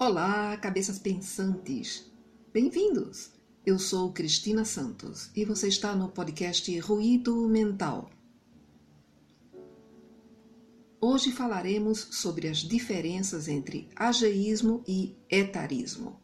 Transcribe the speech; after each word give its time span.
Olá, 0.00 0.56
cabeças 0.58 0.96
pensantes! 0.96 2.08
Bem-vindos! 2.52 3.32
Eu 3.66 3.80
sou 3.80 4.12
Cristina 4.12 4.64
Santos 4.64 5.28
e 5.34 5.44
você 5.44 5.66
está 5.66 5.92
no 5.92 6.08
podcast 6.08 6.78
Ruído 6.78 7.48
Mental. 7.48 8.08
Hoje 11.00 11.32
falaremos 11.32 11.98
sobre 12.12 12.46
as 12.46 12.58
diferenças 12.58 13.48
entre 13.48 13.88
ageísmo 13.96 14.84
e 14.86 15.16
etarismo. 15.28 16.20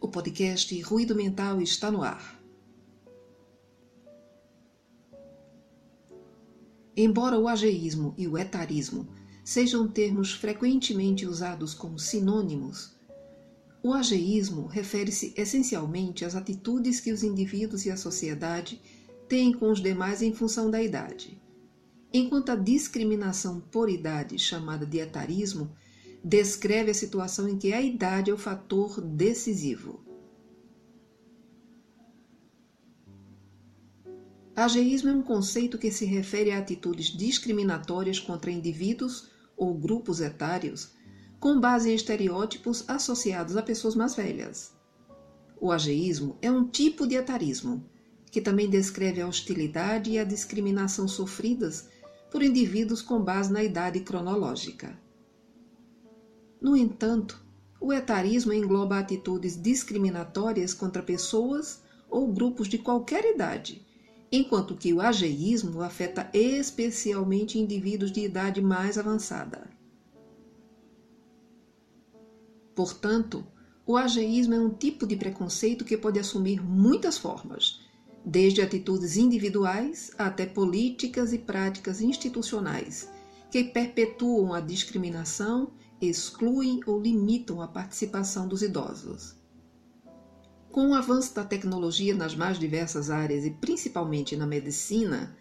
O 0.00 0.06
podcast 0.06 0.80
Ruído 0.82 1.16
Mental 1.16 1.60
está 1.60 1.90
no 1.90 2.00
ar. 2.00 2.40
Embora 6.96 7.40
o 7.40 7.48
ageísmo 7.48 8.14
e 8.16 8.28
o 8.28 8.38
etarismo 8.38 9.08
sejam 9.44 9.86
termos 9.86 10.32
frequentemente 10.32 11.26
usados 11.26 11.74
como 11.74 11.98
sinônimos, 11.98 12.94
o 13.82 13.92
ageísmo 13.92 14.64
refere-se 14.64 15.34
essencialmente 15.36 16.24
às 16.24 16.34
atitudes 16.34 17.00
que 17.00 17.12
os 17.12 17.22
indivíduos 17.22 17.84
e 17.84 17.90
a 17.90 17.98
sociedade 17.98 18.80
têm 19.28 19.52
com 19.52 19.70
os 19.70 19.82
demais 19.82 20.22
em 20.22 20.32
função 20.32 20.70
da 20.70 20.82
idade, 20.82 21.38
enquanto 22.10 22.48
a 22.48 22.56
discriminação 22.56 23.60
por 23.60 23.90
idade, 23.90 24.38
chamada 24.38 24.86
de 24.86 24.98
etarismo, 24.98 25.70
descreve 26.24 26.90
a 26.90 26.94
situação 26.94 27.46
em 27.46 27.58
que 27.58 27.74
a 27.74 27.82
idade 27.82 28.30
é 28.30 28.34
o 28.34 28.38
fator 28.38 29.02
decisivo. 29.02 30.02
Ageísmo 34.56 35.10
é 35.10 35.12
um 35.12 35.20
conceito 35.20 35.76
que 35.76 35.90
se 35.90 36.06
refere 36.06 36.52
a 36.52 36.58
atitudes 36.58 37.06
discriminatórias 37.06 38.18
contra 38.18 38.50
indivíduos 38.50 39.33
ou 39.64 39.74
grupos 39.74 40.20
etários 40.20 40.92
com 41.40 41.60
base 41.60 41.90
em 41.90 41.94
estereótipos 41.94 42.84
associados 42.88 43.56
a 43.56 43.62
pessoas 43.62 43.94
mais 43.94 44.14
velhas. 44.14 44.72
O 45.60 45.70
ageísmo 45.70 46.38
é 46.40 46.50
um 46.50 46.66
tipo 46.66 47.06
de 47.06 47.16
etarismo, 47.16 47.84
que 48.30 48.40
também 48.40 48.68
descreve 48.68 49.20
a 49.20 49.28
hostilidade 49.28 50.10
e 50.10 50.18
a 50.18 50.24
discriminação 50.24 51.06
sofridas 51.06 51.88
por 52.30 52.42
indivíduos 52.42 53.02
com 53.02 53.20
base 53.20 53.52
na 53.52 53.62
idade 53.62 54.00
cronológica. 54.00 54.98
No 56.60 56.76
entanto, 56.76 57.44
o 57.78 57.92
etarismo 57.92 58.52
engloba 58.52 58.98
atitudes 58.98 59.60
discriminatórias 59.60 60.72
contra 60.72 61.02
pessoas 61.02 61.82
ou 62.08 62.32
grupos 62.32 62.68
de 62.68 62.78
qualquer 62.78 63.34
idade, 63.34 63.83
enquanto 64.36 64.74
que 64.74 64.92
o 64.92 65.00
ageísmo 65.00 65.80
afeta 65.80 66.28
especialmente 66.32 67.56
indivíduos 67.56 68.10
de 68.10 68.20
idade 68.20 68.60
mais 68.60 68.98
avançada. 68.98 69.70
Portanto, 72.74 73.46
o 73.86 73.96
ageísmo 73.96 74.54
é 74.54 74.58
um 74.58 74.70
tipo 74.70 75.06
de 75.06 75.14
preconceito 75.14 75.84
que 75.84 75.96
pode 75.96 76.18
assumir 76.18 76.60
muitas 76.60 77.16
formas, 77.16 77.80
desde 78.24 78.60
atitudes 78.60 79.16
individuais 79.16 80.10
até 80.18 80.44
políticas 80.44 81.32
e 81.32 81.38
práticas 81.38 82.00
institucionais, 82.00 83.08
que 83.52 83.62
perpetuam 83.62 84.52
a 84.52 84.58
discriminação, 84.60 85.70
excluem 86.00 86.80
ou 86.86 87.00
limitam 87.00 87.62
a 87.62 87.68
participação 87.68 88.48
dos 88.48 88.62
idosos. 88.62 89.43
Com 90.74 90.88
o 90.88 90.94
avanço 90.94 91.32
da 91.32 91.44
tecnologia 91.44 92.16
nas 92.16 92.34
mais 92.34 92.58
diversas 92.58 93.08
áreas 93.08 93.44
e 93.44 93.50
principalmente 93.52 94.34
na 94.34 94.44
medicina, 94.44 95.32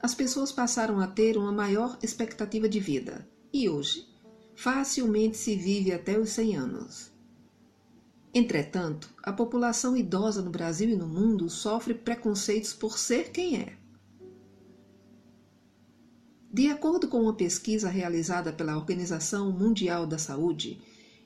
as 0.00 0.16
pessoas 0.16 0.50
passaram 0.50 0.98
a 0.98 1.06
ter 1.06 1.36
uma 1.36 1.52
maior 1.52 1.96
expectativa 2.02 2.68
de 2.68 2.80
vida 2.80 3.24
e 3.52 3.68
hoje 3.68 4.04
facilmente 4.52 5.36
se 5.38 5.54
vive 5.54 5.92
até 5.92 6.18
os 6.18 6.30
100 6.30 6.56
anos. 6.56 7.12
Entretanto, 8.34 9.08
a 9.22 9.32
população 9.32 9.96
idosa 9.96 10.42
no 10.42 10.50
Brasil 10.50 10.90
e 10.90 10.96
no 10.96 11.06
mundo 11.06 11.48
sofre 11.48 11.94
preconceitos 11.94 12.74
por 12.74 12.98
ser 12.98 13.30
quem 13.30 13.60
é. 13.60 13.76
De 16.52 16.66
acordo 16.66 17.06
com 17.06 17.20
uma 17.22 17.36
pesquisa 17.36 17.88
realizada 17.88 18.52
pela 18.52 18.76
Organização 18.76 19.52
Mundial 19.52 20.04
da 20.04 20.18
Saúde, 20.18 20.82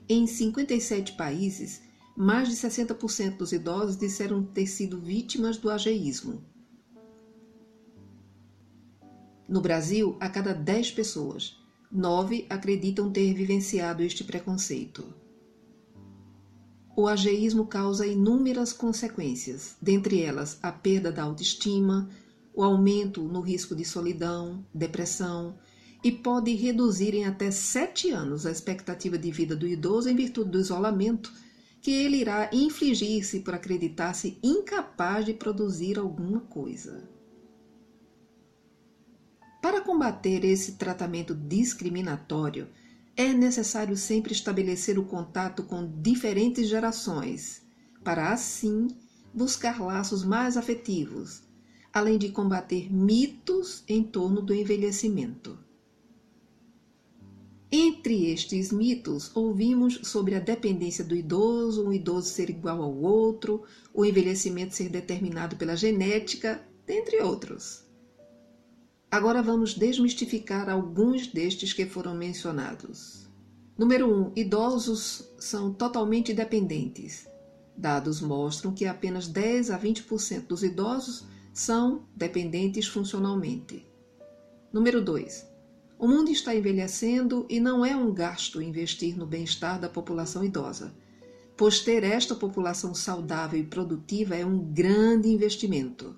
em 0.07 0.27
57 0.27 1.15
países, 1.15 1.81
mais 2.17 2.49
de 2.49 2.55
60% 2.55 3.37
dos 3.37 3.53
idosos 3.53 3.97
disseram 3.97 4.43
ter 4.43 4.67
sido 4.67 5.01
vítimas 5.01 5.57
do 5.57 5.71
ageísmo. 5.71 6.43
No 9.49 9.61
Brasil, 9.61 10.17
a 10.21 10.29
cada 10.29 10.55
10 10.55 10.93
pessoas, 10.93 11.57
9 11.91 12.47
acreditam 12.49 13.11
ter 13.11 13.35
vivenciado 13.35 14.03
este 14.03 14.25
preconceito. 14.25 15.05
O 16.97 17.09
ageísmo 17.09 17.67
causa 17.67 18.07
inúmeras 18.07 18.73
consequências, 18.73 19.77
dentre 19.83 20.23
elas 20.23 20.59
a 20.63 20.71
perda 20.71 21.11
da 21.11 21.25
autoestima, 21.25 22.09
o 22.55 22.63
aumento 22.63 23.25
no 23.25 23.41
risco 23.41 23.75
de 23.75 23.85
solidão, 23.85 24.65
depressão, 24.73 25.59
e 26.05 26.13
pode 26.13 26.55
reduzir 26.55 27.15
em 27.15 27.25
até 27.25 27.51
7 27.51 28.11
anos 28.11 28.47
a 28.47 28.51
expectativa 28.51 29.19
de 29.19 29.31
vida 29.33 29.57
do 29.57 29.67
idoso 29.67 30.09
em 30.09 30.15
virtude 30.15 30.51
do 30.51 30.61
isolamento 30.61 31.33
que 31.85 31.91
ele 31.91 32.17
irá 32.17 32.49
infligir-se 32.51 33.41
por 33.41 33.53
acreditar-se 33.53 34.39
incapaz 34.43 35.27
de 35.27 35.35
produzir 35.35 35.99
alguma 35.99 36.41
coisa. 36.41 37.07
Para 39.61 39.83
combater 39.83 40.47
esse 40.47 40.77
tratamento 40.77 41.35
discriminatório, 41.35 42.69
é 43.15 43.35
necessário 43.35 43.99
sempre 43.99 44.33
estabelecer 44.33 44.99
o 44.99 45.05
contato 45.05 45.63
com 45.63 45.87
diferentes 46.01 46.71
gerações, 46.71 47.63
para 48.03 48.33
assim 48.33 48.89
buscar 49.35 49.79
laços 49.79 50.25
mais 50.25 50.57
afetivos, 50.57 51.43
além 51.93 52.17
de 52.17 52.31
combater 52.31 52.91
mitos 52.91 53.85
em 53.87 54.03
torno 54.03 54.41
do 54.41 54.55
envelhecimento. 54.55 55.59
Entre 58.05 58.31
estes 58.31 58.71
mitos, 58.71 59.35
ouvimos 59.35 59.99
sobre 60.03 60.35
a 60.35 60.39
dependência 60.39 61.03
do 61.03 61.17
idoso, 61.17 61.87
um 61.87 61.91
idoso 61.91 62.29
ser 62.29 62.51
igual 62.51 62.83
ao 62.83 62.95
outro, 62.95 63.63
o 63.95 64.05
envelhecimento 64.05 64.75
ser 64.75 64.91
determinado 64.91 65.57
pela 65.57 65.75
genética, 65.75 66.63
dentre 66.87 67.23
outros. 67.23 67.83
Agora 69.11 69.43
vamos 69.43 69.73
desmistificar 69.73 70.69
alguns 70.69 71.29
destes 71.29 71.73
que 71.73 71.87
foram 71.87 72.15
mencionados. 72.15 73.27
Número 73.79 74.07
1. 74.07 74.21
Um, 74.21 74.33
idosos 74.37 75.33
são 75.39 75.73
totalmente 75.73 76.35
dependentes. 76.35 77.27
Dados 77.75 78.21
mostram 78.21 78.75
que 78.75 78.85
apenas 78.85 79.29
10 79.29 79.71
a 79.71 79.79
20% 79.79 80.47
dos 80.47 80.63
idosos 80.63 81.25
são 81.55 82.05
dependentes 82.15 82.87
funcionalmente. 82.87 83.83
Número 84.71 85.03
2. 85.03 85.54
O 85.99 86.09
mundo 86.09 86.31
está 86.31 86.55
envelhecendo 86.55 87.47
e 87.49 87.61
não 87.61 87.85
é 87.85 87.95
um 87.97 88.13
gasto 88.13 88.61
investir 88.61 89.17
no 89.17 89.27
bem-estar 89.27 89.81
da 89.81 89.89
população 89.89 90.45
idosa, 90.45 90.95
pois 91.57 91.81
ter 91.81 92.03
esta 92.03 92.35
população 92.35 92.95
saudável 92.95 93.61
e 93.61 93.65
produtiva 93.65 94.35
é 94.35 94.45
um 94.45 94.59
grande 94.59 95.29
investimento. 95.29 96.17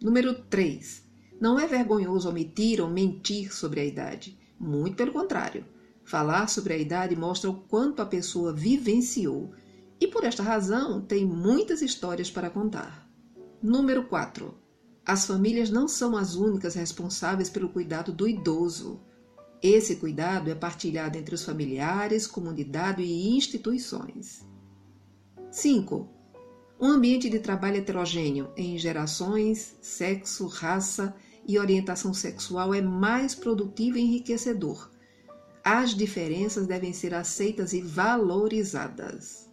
Número 0.00 0.34
3. 0.34 1.02
Não 1.40 1.58
é 1.58 1.66
vergonhoso 1.66 2.28
omitir 2.28 2.80
ou 2.80 2.88
mentir 2.88 3.54
sobre 3.54 3.80
a 3.80 3.84
idade. 3.84 4.38
Muito 4.58 4.96
pelo 4.96 5.12
contrário. 5.12 5.64
Falar 6.04 6.48
sobre 6.48 6.74
a 6.74 6.78
idade 6.78 7.16
mostra 7.16 7.50
o 7.50 7.54
quanto 7.54 8.00
a 8.00 8.06
pessoa 8.06 8.52
vivenciou 8.52 9.52
e, 10.00 10.06
por 10.06 10.24
esta 10.24 10.42
razão, 10.42 11.00
tem 11.00 11.24
muitas 11.24 11.82
histórias 11.82 12.30
para 12.30 12.50
contar. 12.50 13.08
Número 13.62 14.04
4. 14.04 14.54
As 15.08 15.24
famílias 15.24 15.70
não 15.70 15.88
são 15.88 16.14
as 16.18 16.34
únicas 16.34 16.74
responsáveis 16.74 17.48
pelo 17.48 17.70
cuidado 17.70 18.12
do 18.12 18.28
idoso. 18.28 19.00
Esse 19.62 19.96
cuidado 19.96 20.50
é 20.50 20.54
partilhado 20.54 21.16
entre 21.16 21.34
os 21.34 21.42
familiares, 21.42 22.26
comunidade 22.26 23.02
e 23.02 23.34
instituições. 23.34 24.46
5. 25.50 26.06
Um 26.78 26.88
ambiente 26.88 27.30
de 27.30 27.38
trabalho 27.38 27.78
heterogêneo 27.78 28.52
em 28.54 28.76
gerações, 28.76 29.78
sexo, 29.80 30.46
raça 30.46 31.16
e 31.46 31.58
orientação 31.58 32.12
sexual 32.12 32.74
é 32.74 32.82
mais 32.82 33.34
produtivo 33.34 33.96
e 33.96 34.02
enriquecedor. 34.02 34.90
As 35.64 35.94
diferenças 35.94 36.66
devem 36.66 36.92
ser 36.92 37.14
aceitas 37.14 37.72
e 37.72 37.80
valorizadas. 37.80 39.48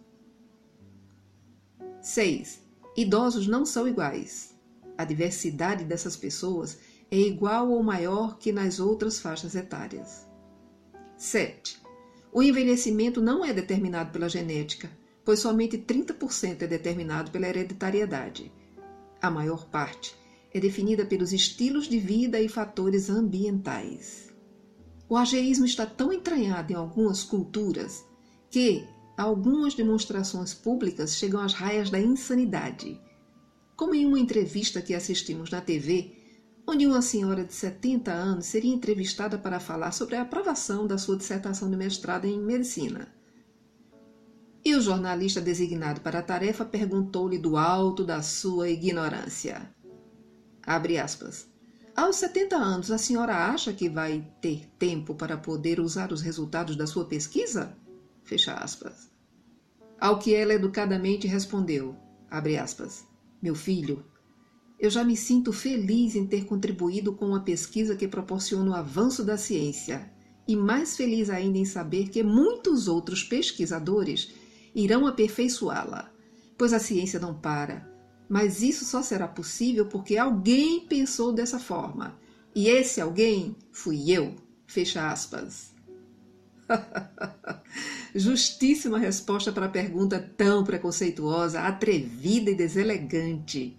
6. 2.02 2.62
Idosos 2.94 3.46
não 3.46 3.64
são 3.64 3.88
iguais. 3.88 4.54
A 4.96 5.04
diversidade 5.04 5.84
dessas 5.84 6.16
pessoas 6.16 6.78
é 7.10 7.18
igual 7.18 7.70
ou 7.70 7.82
maior 7.82 8.38
que 8.38 8.52
nas 8.52 8.80
outras 8.80 9.20
faixas 9.20 9.54
etárias. 9.54 10.26
7. 11.16 11.80
O 12.32 12.42
envelhecimento 12.42 13.20
não 13.20 13.44
é 13.44 13.52
determinado 13.52 14.10
pela 14.10 14.28
genética, 14.28 14.90
pois 15.24 15.40
somente 15.40 15.78
30% 15.78 16.62
é 16.62 16.66
determinado 16.66 17.30
pela 17.30 17.48
hereditariedade. 17.48 18.52
A 19.20 19.30
maior 19.30 19.68
parte 19.68 20.14
é 20.52 20.60
definida 20.60 21.04
pelos 21.04 21.32
estilos 21.32 21.88
de 21.88 21.98
vida 21.98 22.40
e 22.40 22.48
fatores 22.48 23.10
ambientais. 23.10 24.32
O 25.08 25.16
ageísmo 25.16 25.64
está 25.64 25.86
tão 25.86 26.12
entranhado 26.12 26.72
em 26.72 26.76
algumas 26.76 27.22
culturas 27.22 28.04
que 28.50 28.84
algumas 29.16 29.74
demonstrações 29.74 30.52
públicas 30.52 31.16
chegam 31.16 31.40
às 31.40 31.54
raias 31.54 31.90
da 31.90 32.00
insanidade. 32.00 33.00
Como 33.76 33.94
em 33.94 34.06
uma 34.06 34.18
entrevista 34.18 34.80
que 34.80 34.94
assistimos 34.94 35.50
na 35.50 35.60
TV, 35.60 36.16
onde 36.66 36.86
uma 36.86 37.02
senhora 37.02 37.44
de 37.44 37.52
70 37.52 38.10
anos 38.10 38.46
seria 38.46 38.74
entrevistada 38.74 39.38
para 39.38 39.60
falar 39.60 39.92
sobre 39.92 40.16
a 40.16 40.22
aprovação 40.22 40.86
da 40.86 40.98
sua 40.98 41.16
dissertação 41.16 41.70
de 41.70 41.76
mestrado 41.76 42.24
em 42.24 42.40
medicina. 42.40 43.06
E 44.64 44.74
o 44.74 44.80
jornalista 44.80 45.40
designado 45.40 46.00
para 46.00 46.18
a 46.18 46.22
tarefa 46.22 46.64
perguntou-lhe 46.64 47.38
do 47.38 47.56
alto 47.56 48.02
da 48.02 48.20
sua 48.22 48.68
ignorância. 48.68 49.70
Abre 50.66 50.98
aspas. 50.98 51.46
Aos 51.94 52.16
70 52.16 52.56
anos, 52.56 52.90
a 52.90 52.98
senhora 52.98 53.48
acha 53.48 53.72
que 53.72 53.88
vai 53.88 54.28
ter 54.40 54.66
tempo 54.78 55.14
para 55.14 55.36
poder 55.36 55.78
usar 55.80 56.12
os 56.12 56.20
resultados 56.20 56.74
da 56.76 56.86
sua 56.86 57.04
pesquisa? 57.04 57.76
Fecha 58.24 58.54
aspas. 58.54 59.08
Ao 60.00 60.18
que 60.18 60.34
ela 60.34 60.52
educadamente 60.52 61.28
respondeu, 61.28 61.96
abre 62.28 62.58
aspas, 62.58 63.06
meu 63.46 63.54
filho, 63.54 64.04
eu 64.76 64.90
já 64.90 65.04
me 65.04 65.16
sinto 65.16 65.52
feliz 65.52 66.16
em 66.16 66.26
ter 66.26 66.46
contribuído 66.46 67.12
com 67.12 67.26
uma 67.26 67.44
pesquisa 67.44 67.94
que 67.94 68.08
proporciona 68.08 68.72
o 68.72 68.74
avanço 68.74 69.22
da 69.22 69.38
ciência 69.38 70.10
e 70.48 70.56
mais 70.56 70.96
feliz 70.96 71.30
ainda 71.30 71.56
em 71.56 71.64
saber 71.64 72.08
que 72.08 72.24
muitos 72.24 72.88
outros 72.88 73.22
pesquisadores 73.22 74.32
irão 74.74 75.06
aperfeiçoá-la, 75.06 76.10
pois 76.58 76.72
a 76.72 76.80
ciência 76.80 77.20
não 77.20 77.38
para. 77.38 77.88
Mas 78.28 78.62
isso 78.62 78.84
só 78.84 79.00
será 79.00 79.28
possível 79.28 79.86
porque 79.86 80.16
alguém 80.16 80.80
pensou 80.80 81.32
dessa 81.32 81.60
forma. 81.60 82.18
E 82.52 82.66
esse 82.66 83.00
alguém 83.00 83.54
fui 83.70 84.10
eu. 84.10 84.34
Fecha 84.66 85.08
aspas. 85.08 85.72
Justíssima 88.14 88.98
resposta 88.98 89.52
para 89.52 89.66
a 89.66 89.70
pergunta 89.70 90.18
tão 90.36 90.64
preconceituosa, 90.64 91.60
atrevida 91.60 92.50
e 92.50 92.54
deselegante. 92.54 93.76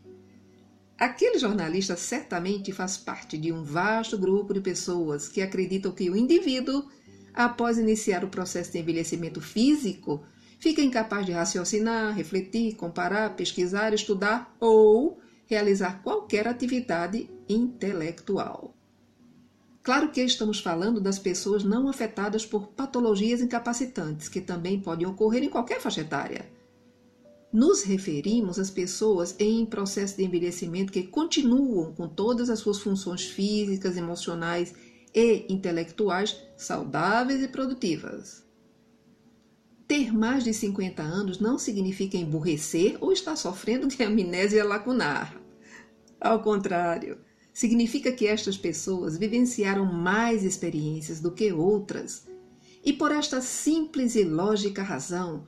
Aquele 0.97 1.37
jornalista 1.37 1.95
certamente 1.95 2.71
faz 2.71 2.97
parte 2.97 3.37
de 3.37 3.51
um 3.51 3.63
vasto 3.63 4.17
grupo 4.17 4.53
de 4.53 4.61
pessoas 4.61 5.27
que 5.27 5.41
acreditam 5.41 5.91
que 5.91 6.09
o 6.09 6.17
indivíduo, 6.17 6.85
após 7.33 7.77
iniciar 7.77 8.23
o 8.23 8.29
processo 8.29 8.71
de 8.71 8.79
envelhecimento 8.79 9.39
físico, 9.39 10.23
fica 10.59 10.81
incapaz 10.81 11.25
de 11.25 11.31
raciocinar, 11.31 12.15
refletir, 12.15 12.75
comparar, 12.75 13.35
pesquisar, 13.35 13.93
estudar 13.93 14.55
ou 14.59 15.19
realizar 15.45 16.01
qualquer 16.03 16.47
atividade 16.47 17.29
intelectual. 17.47 18.76
Claro 19.87 20.09
que 20.11 20.21
estamos 20.21 20.59
falando 20.59 20.99
das 20.99 21.17
pessoas 21.17 21.63
não 21.63 21.87
afetadas 21.87 22.45
por 22.45 22.67
patologias 22.67 23.39
incapacitantes, 23.39 24.27
que 24.27 24.41
também 24.41 24.81
podem 24.81 25.07
ocorrer 25.07 25.41
em 25.41 25.49
qualquer 25.49 25.79
faixa 25.79 26.01
etária. 26.01 26.45
Nos 27.53 27.83
referimos 27.83 28.59
às 28.59 28.69
pessoas 28.69 29.33
em 29.39 29.65
processo 29.65 30.17
de 30.17 30.25
envelhecimento 30.25 30.91
que 30.91 31.03
continuam 31.03 31.93
com 31.93 32.05
todas 32.05 32.49
as 32.49 32.59
suas 32.59 32.79
funções 32.79 33.27
físicas, 33.27 33.95
emocionais 33.95 34.73
e 35.15 35.45
intelectuais 35.47 36.37
saudáveis 36.57 37.41
e 37.41 37.47
produtivas. 37.47 38.45
Ter 39.87 40.13
mais 40.13 40.43
de 40.43 40.53
50 40.53 41.01
anos 41.01 41.39
não 41.39 41.57
significa 41.57 42.17
emburrecer 42.17 42.97
ou 42.99 43.13
estar 43.13 43.37
sofrendo 43.37 43.87
de 43.87 44.03
amnésia 44.03 44.65
lacunar. 44.65 45.41
Ao 46.19 46.41
contrário, 46.41 47.25
significa 47.57 48.12
que 48.12 48.27
estas 48.27 48.56
pessoas 48.56 49.18
vivenciaram 49.18 49.83
mais 49.83 50.44
experiências 50.44 51.19
do 51.19 51.31
que 51.31 51.51
outras 51.51 52.27
e, 52.86 52.94
por 52.94 53.12
esta 53.12 53.42
simples 53.42 54.15
e 54.15 54.24
lógica 54.24 54.83
razão, 54.83 55.44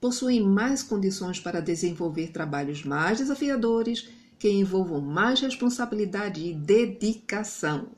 possuem 0.00 0.42
mais 0.42 0.82
condições 0.82 1.38
para 1.38 1.60
desenvolver 1.60 2.28
trabalhos 2.28 2.82
mais 2.82 3.18
desafiadores 3.18 4.08
que 4.38 4.48
envolvam 4.48 5.02
mais 5.02 5.38
responsabilidade 5.42 6.42
e 6.42 6.54
dedicação. 6.54 7.90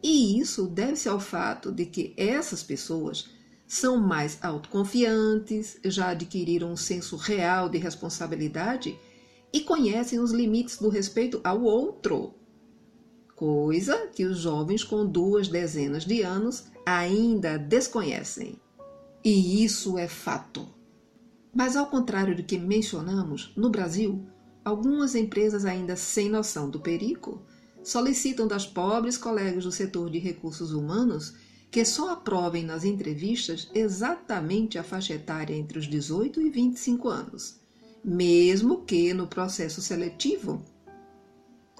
E 0.00 0.38
isso 0.38 0.68
deve-se 0.68 1.08
ao 1.08 1.18
fato 1.18 1.72
de 1.72 1.86
que 1.86 2.14
essas 2.16 2.62
pessoas 2.62 3.28
são 3.66 3.96
mais 3.96 4.38
autoconfiantes, 4.44 5.76
já 5.84 6.10
adquiriram 6.10 6.70
um 6.70 6.76
senso 6.76 7.16
real 7.16 7.68
de 7.68 7.78
responsabilidade 7.78 8.96
e 9.56 9.60
conhecem 9.62 10.20
os 10.20 10.32
limites 10.32 10.76
do 10.76 10.90
respeito 10.90 11.40
ao 11.42 11.62
outro, 11.62 12.34
coisa 13.34 14.06
que 14.08 14.26
os 14.26 14.36
jovens 14.36 14.84
com 14.84 15.06
duas 15.06 15.48
dezenas 15.48 16.04
de 16.04 16.20
anos 16.20 16.66
ainda 16.84 17.56
desconhecem. 17.58 18.60
E 19.24 19.64
isso 19.64 19.96
é 19.96 20.06
fato. 20.06 20.68
Mas, 21.54 21.74
ao 21.74 21.86
contrário 21.86 22.36
do 22.36 22.42
que 22.42 22.58
mencionamos, 22.58 23.54
no 23.56 23.70
Brasil, 23.70 24.26
algumas 24.62 25.14
empresas 25.14 25.64
ainda 25.64 25.96
sem 25.96 26.28
noção 26.28 26.68
do 26.68 26.78
perigo 26.78 27.40
solicitam 27.82 28.46
das 28.46 28.66
pobres 28.66 29.16
colegas 29.16 29.64
do 29.64 29.72
setor 29.72 30.10
de 30.10 30.18
recursos 30.18 30.72
humanos 30.72 31.32
que 31.70 31.82
só 31.82 32.10
aprovem 32.12 32.62
nas 32.62 32.84
entrevistas 32.84 33.70
exatamente 33.74 34.76
a 34.76 34.84
faixa 34.84 35.14
etária 35.14 35.54
entre 35.54 35.78
os 35.78 35.86
18 35.86 36.42
e 36.42 36.50
25 36.50 37.08
anos, 37.08 37.58
mesmo 38.06 38.84
que 38.84 39.12
no 39.12 39.26
processo 39.26 39.82
seletivo 39.82 40.62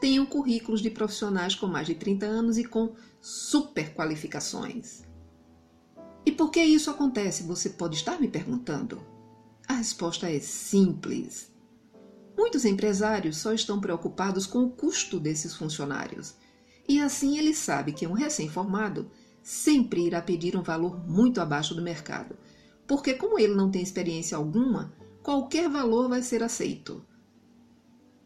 tenham 0.00 0.26
currículos 0.26 0.82
de 0.82 0.90
profissionais 0.90 1.54
com 1.54 1.68
mais 1.68 1.86
de 1.86 1.94
30 1.94 2.26
anos 2.26 2.58
e 2.58 2.64
com 2.64 2.96
super 3.20 3.94
qualificações. 3.94 5.04
E 6.26 6.32
por 6.32 6.50
que 6.50 6.60
isso 6.60 6.90
acontece? 6.90 7.44
Você 7.44 7.70
pode 7.70 7.94
estar 7.94 8.20
me 8.20 8.26
perguntando. 8.26 9.00
A 9.68 9.74
resposta 9.74 10.28
é 10.28 10.40
simples. 10.40 11.52
Muitos 12.36 12.64
empresários 12.64 13.36
só 13.36 13.52
estão 13.52 13.80
preocupados 13.80 14.46
com 14.46 14.64
o 14.64 14.70
custo 14.70 15.20
desses 15.20 15.54
funcionários. 15.54 16.34
E 16.88 17.00
assim 17.00 17.38
ele 17.38 17.54
sabe 17.54 17.92
que 17.92 18.06
um 18.06 18.12
recém-formado 18.12 19.08
sempre 19.44 20.04
irá 20.04 20.20
pedir 20.20 20.56
um 20.56 20.62
valor 20.62 21.08
muito 21.08 21.40
abaixo 21.40 21.72
do 21.72 21.82
mercado, 21.82 22.36
porque, 22.84 23.14
como 23.14 23.38
ele 23.38 23.54
não 23.54 23.70
tem 23.70 23.82
experiência 23.82 24.36
alguma, 24.36 24.92
qualquer 25.26 25.68
valor 25.68 26.08
vai 26.08 26.22
ser 26.22 26.40
aceito. 26.40 27.04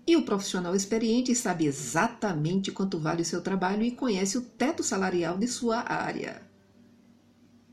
E 0.06 0.18
o 0.18 0.22
profissional 0.22 0.76
experiente 0.76 1.34
sabe 1.34 1.64
exatamente 1.64 2.70
quanto 2.70 2.98
vale 2.98 3.22
o 3.22 3.24
seu 3.24 3.40
trabalho 3.40 3.82
e 3.82 3.90
conhece 3.90 4.36
o 4.36 4.42
teto 4.42 4.82
salarial 4.82 5.38
de 5.38 5.48
sua 5.48 5.78
área. 5.78 6.42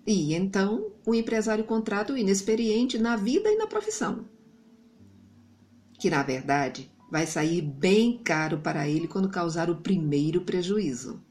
E 0.06 0.34
então 0.34 0.94
o 1.06 1.14
empresário 1.14 1.66
contrata 1.66 2.14
o 2.14 2.18
inexperiente 2.18 2.98
na 2.98 3.18
vida 3.18 3.52
e 3.52 3.58
na 3.58 3.68
profissão. 3.68 4.30
Que 6.00 6.10
na 6.10 6.24
verdade 6.24 6.90
vai 7.12 7.28
sair 7.28 7.62
bem 7.62 8.20
caro 8.24 8.60
para 8.60 8.88
ele 8.88 9.10
quando 9.10 9.28
causar 9.28 9.70
o 9.70 9.82
primeiro 9.82 10.46
prejuízo. 10.46 11.22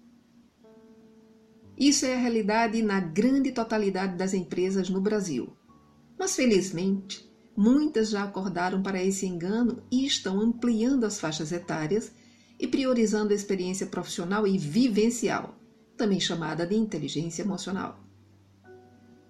Isso 1.79 2.05
é 2.05 2.15
a 2.15 2.19
realidade 2.19 2.83
na 2.83 3.01
grande 3.01 3.53
totalidade 3.53 4.19
das 4.19 4.35
empresas 4.35 4.91
no 4.91 5.01
Brasil. 5.01 5.57
Mas 6.19 6.37
felizmente, 6.37 7.26
muitas 7.57 8.11
já 8.11 8.23
acordaram 8.23 8.83
para 8.83 9.03
esse 9.03 9.27
engano 9.27 9.83
e 9.91 10.05
estão 10.05 10.41
ampliando 10.41 11.05
as 11.05 11.19
faixas 11.19 11.53
etárias 11.53 12.13
e 12.59 12.67
priorizando 12.67 13.33
a 13.33 13.37
experiência 13.37 13.87
profissional 13.87 14.47
e 14.47 14.59
vivencial, 14.59 15.59
também 15.97 16.21
chamada 16.21 16.67
de 16.67 16.75
inteligência 16.75 17.43
emocional. 17.43 18.01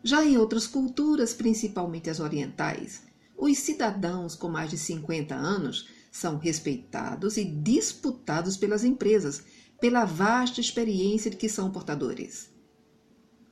Já 0.02 0.24
em 0.24 0.36
outras 0.36 0.66
culturas, 0.66 1.34
principalmente 1.34 2.10
as 2.10 2.20
orientais, 2.20 3.02
os 3.36 3.58
cidadãos 3.58 4.34
com 4.34 4.48
mais 4.48 4.70
de 4.70 4.78
50 4.78 5.34
anos 5.34 5.88
são 6.10 6.38
respeitados 6.38 7.36
e 7.36 7.44
disputados 7.44 8.56
pelas 8.56 8.84
empresas 8.84 9.44
pela 9.80 10.04
vasta 10.04 10.60
experiência 10.60 11.30
de 11.30 11.36
que 11.36 11.48
são 11.48 11.70
portadores. 11.70 12.50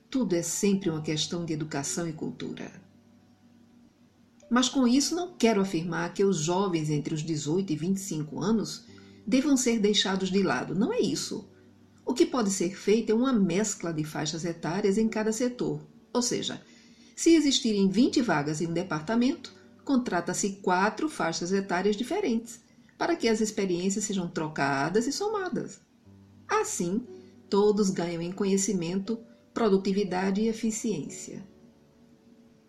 Tudo 0.09 0.33
é 0.33 0.41
sempre 0.41 0.89
uma 0.89 1.01
questão 1.01 1.45
de 1.45 1.53
educação 1.53 2.07
e 2.07 2.13
cultura. 2.13 2.84
Mas 4.49 4.69
com 4.69 4.87
isso 4.87 5.15
não 5.15 5.33
quero 5.33 5.61
afirmar 5.61 6.13
que 6.13 6.23
os 6.23 6.37
jovens 6.37 6.89
entre 6.89 7.13
os 7.13 7.21
18 7.21 7.73
e 7.73 7.75
25 7.75 8.41
anos 8.41 8.85
devam 9.25 9.57
ser 9.57 9.79
deixados 9.79 10.29
de 10.29 10.43
lado. 10.43 10.75
Não 10.75 10.93
é 10.93 10.99
isso. 10.99 11.49
O 12.05 12.13
que 12.13 12.25
pode 12.25 12.51
ser 12.51 12.75
feito 12.75 13.11
é 13.11 13.15
uma 13.15 13.33
mescla 13.33 13.91
de 13.91 14.03
faixas 14.03 14.45
etárias 14.45 14.97
em 14.97 15.07
cada 15.07 15.31
setor. 15.31 15.81
Ou 16.13 16.21
seja, 16.21 16.61
se 17.15 17.33
existirem 17.33 17.89
20 17.89 18.21
vagas 18.21 18.61
em 18.61 18.67
um 18.67 18.73
departamento, 18.73 19.53
contrata-se 19.83 20.59
quatro 20.61 21.09
faixas 21.09 21.51
etárias 21.51 21.95
diferentes, 21.95 22.59
para 22.97 23.15
que 23.15 23.27
as 23.27 23.41
experiências 23.41 24.05
sejam 24.05 24.27
trocadas 24.27 25.07
e 25.07 25.11
somadas. 25.11 25.81
Assim, 26.47 27.05
todos 27.49 27.89
ganham 27.89 28.21
em 28.21 28.31
conhecimento, 28.31 29.17
produtividade 29.53 30.41
e 30.41 30.47
eficiência. 30.47 31.43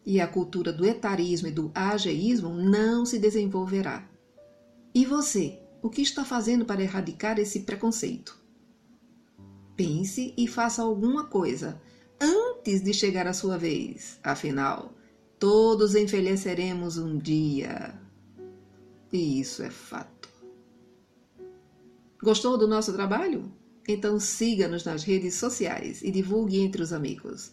E 0.06 0.20
a 0.20 0.28
cultura 0.28 0.72
do 0.72 0.86
etarismo 0.86 1.48
e 1.48 1.50
do 1.50 1.72
ageísmo 1.74 2.50
não 2.50 3.04
se 3.04 3.18
desenvolverá. 3.18 4.08
E 4.94 5.04
você, 5.04 5.58
o 5.82 5.90
que 5.90 6.00
está 6.00 6.24
fazendo 6.24 6.64
para 6.64 6.80
erradicar 6.80 7.40
esse 7.40 7.60
preconceito? 7.60 8.38
Pense 9.76 10.32
e 10.38 10.46
faça 10.46 10.80
alguma 10.80 11.24
coisa 11.24 11.82
antes 12.20 12.82
de 12.82 12.94
chegar 12.94 13.26
a 13.26 13.34
sua 13.34 13.58
vez. 13.58 14.18
Afinal, 14.22 14.94
todos 15.40 15.96
envelheceremos 15.96 16.96
um 16.96 17.18
dia. 17.18 18.00
E 19.12 19.40
isso 19.40 19.62
é 19.62 19.70
fato. 19.70 20.28
Gostou 22.22 22.56
do 22.56 22.66
nosso 22.66 22.92
trabalho? 22.92 23.52
Então 23.88 24.18
siga-nos 24.18 24.84
nas 24.84 25.04
redes 25.04 25.34
sociais 25.34 26.02
e 26.02 26.10
divulgue 26.10 26.60
entre 26.60 26.82
os 26.82 26.92
amigos. 26.92 27.52